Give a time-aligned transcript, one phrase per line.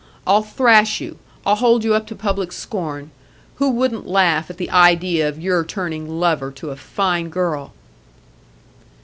[0.25, 3.11] I'll thrash you; I'll hold you up to public scorn.
[3.57, 7.71] Who wouldn't laugh at the idea of your turning lover to a fine girl?"